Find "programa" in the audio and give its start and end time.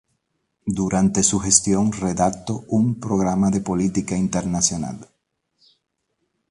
2.99-3.51